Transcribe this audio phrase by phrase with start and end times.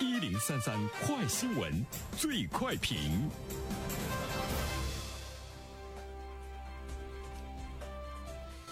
[0.00, 1.72] 一零三三快新闻，
[2.16, 2.98] 最快评。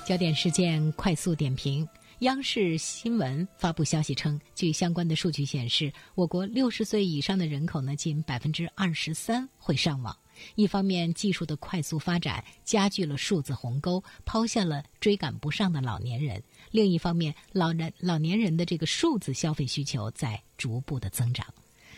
[0.05, 1.89] 焦点事件快速点评。
[2.21, 10.17] 央视新闻发布消息称，据相关的数据显示，我国六十岁以上的人口呢，近百分之二十三会上网。
[10.55, 21.47] 一方面，技术的快速发展加剧了数字鸿沟，抛下了追赶不上的老年人；另一方面，老人老年人的这个数字消费需求在逐步的增长。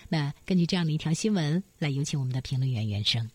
[0.09, 3.29] 那根据这样的一条新闻，来有请我们的评论员袁生。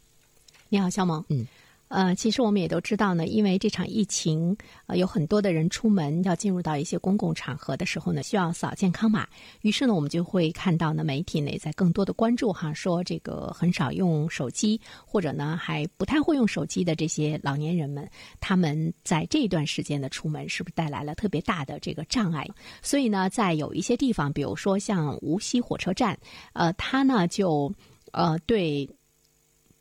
[0.69, 1.23] 你好，肖萌。
[1.29, 1.47] 嗯。
[1.89, 9.27] 呃，其实我们也都知道呢，因为这场疫情，呃，有很多的人出门要进入到一些公共场合的时候呢，需要扫健康码。
[9.61, 18.07] 于是呢，我们就会看到呢，媒体呢在更多的关注哈，说这个很少用手机或者呢还不太会用手机的这些老年人们，
[18.39, 22.47] 他们在这段时间的出门是不是带来了特别大的这个障碍？
[22.83, 26.15] 所以呢，在有一些地方，比如说像无锡火车站，
[26.53, 27.73] 呃，他呢就
[28.11, 28.87] 呃对。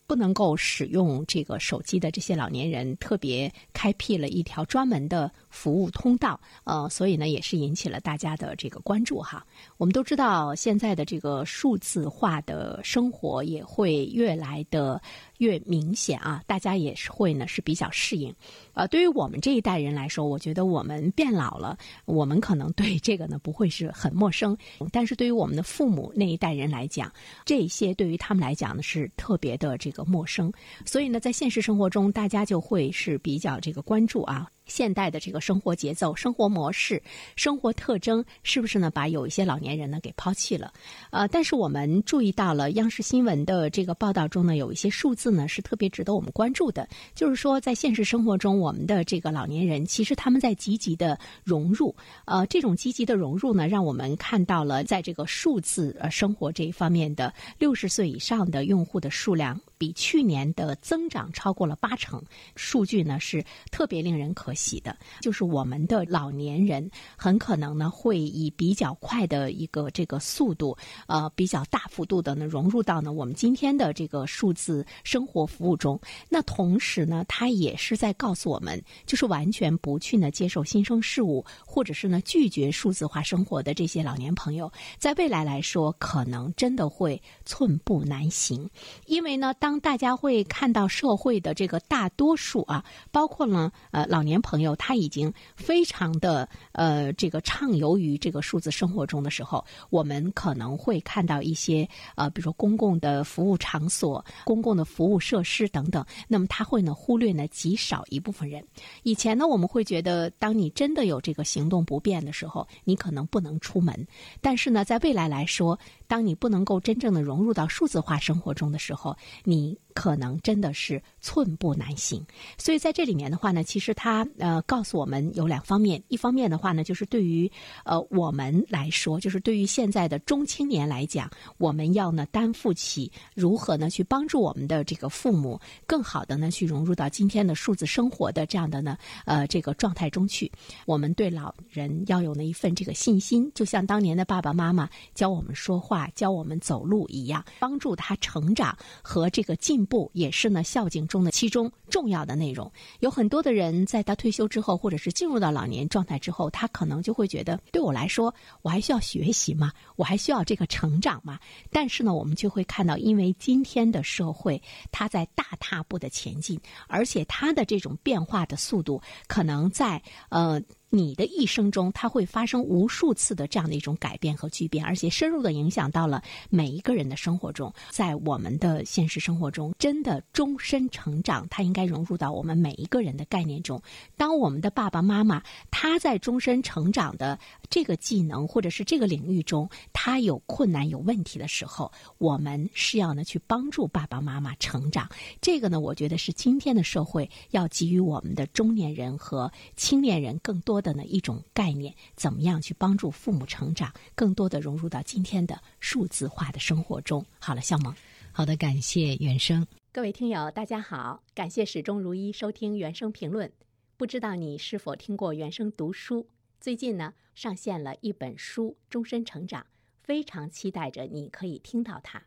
[0.08, 9.46] 不能够使用这个手机的这些老年人，特别开辟了一条专门的服务通道，呃，所以呢，也是引起了大家的这个关注哈。
[9.76, 15.00] 我们都知道，现在的这个数字化的生活也会越来的。
[15.38, 18.34] 越明显啊，大家也是会呢是比较适应。
[18.72, 24.58] 呃，对于我们这一代人来说，我觉得我们变老了，我们可能对这个呢不会是很陌生。
[24.90, 27.12] 但是对于我们的父母那一代人来讲，
[27.44, 30.52] 这些对于他们来讲呢是特别的这个陌生。
[30.84, 34.48] 所以呢，在现实生活中，大家就会是比较这个关注啊。
[34.68, 37.02] 现代的这个生活节奏、生活模式、
[37.34, 38.90] 生活特征，是不是呢？
[38.90, 40.72] 把有一些老年人呢给抛弃了？
[41.10, 46.88] 呃，但是我们注意到了央视新闻的这个报道中呢，有一些数字呢是特别值得我们关注的。
[47.14, 51.94] 就是说，在现实生活中，我们的这个老年人其实他们在积极的融入。
[52.26, 59.58] 呃，这种积极的融入呢，让我们看到了在这个数字呃生活这一方面的六十岁以上的用户的数量。
[59.78, 62.20] 比去年的增长超过了八成，
[62.56, 64.96] 数据呢是特别令人可喜的。
[65.20, 70.76] 就是我们的老年人很可能呢会以比较快的一个这个速度，
[71.06, 76.00] 呃，比较大幅度的呢融入到呢我们今天的这个数字生活服务中。
[76.28, 88.68] 那同时呢，它也是在告诉我们，就是完全不去呢接受新生事物，或者是呢拒绝数字化生活的这些老年朋友，在未来来说，可能真的会寸步难行，
[89.06, 89.68] 因为呢当。
[89.68, 92.82] 当大家会看到社会的这个大多数啊，
[93.12, 108.64] 包括呢呃老年朋朋友，他已经非常的呃这个畅游于这个数字生活中的时候，我们可能会看到一些呃比如说公共的服务场所、公共的服务设施等等，那么他会呢忽略呢极少一部分人。
[109.02, 114.06] 以前呢我们会觉得，当你真的有这个行动不便的时候，你可能不能出门。
[114.40, 119.78] 但是呢，在未来来说，当你不能够真正的融入到数字化生活中的时候，你。
[119.98, 122.24] 可能真的是寸步难行，
[122.56, 127.50] 所以在这里面的话呢，其实它呃告诉我们有两方面，一方面的话呢，就是对于
[127.84, 140.48] 呃我们来说，就是对于现在的中青年来讲，我们要呢担负起如何呢去帮助我们的这个父母更好的呢去融入到今天的数字生活的这样的呢呃这个状态中去。
[140.86, 149.87] 我们对老人要有那一份这个信心，就像当年的爸爸妈妈教我们说话、教我们走路一样，帮助他成长和这个进。
[149.88, 152.70] 步也是呢，孝敬中的其中重要的内容。
[153.00, 158.32] 有很多的人在他退休之后，或者是进入到老年状态之后，他可能就会觉得，对我来说，
[158.62, 159.72] 我还需要学习吗？
[159.96, 161.40] 我还需要这个成长吗？
[161.72, 164.62] 但是呢，我们就会看到，因为今天的社会，
[164.92, 170.62] 它在大踏步的前进，而且它的这种变化的速度，可能在呃。
[170.90, 177.70] 你的一生中，它会发生无数次的这样的一种改变和巨变，而且深入的影响到了每一个人的生活中。
[177.90, 183.80] 在我们的现实生活中，真的终身成长，它应该融入到我们每一个人的概念中。
[184.16, 187.38] 当我们的爸爸妈妈他在终身成长的
[187.68, 195.06] 这个技能或者是这个领域中，他有困难有问题的时候，我们是要呢去帮助爸爸妈妈成长。
[195.42, 200.77] 这个呢，我觉得是今天的社会要给予我们的中年人和青年人更多。
[200.80, 207.24] 的呢一种概念，怎么样去帮助父母成长，更多的融入到今天的数字化的生活中？
[207.38, 207.94] 好了，向萌，
[208.32, 209.66] 好的，感谢原生。
[209.92, 213.52] 各位听友，大家好，感谢始终如一收听原生评论。
[213.96, 216.28] 不知道你是否听过原生读书？
[216.60, 219.62] 最近呢上线了一本书《终身成长》，
[220.02, 222.18] 非常期待着你可以听到它。《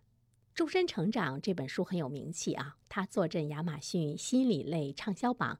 [0.53, 5.59] 终身成长》这本书很有名气啊，它坐镇亚马逊心理类畅销榜。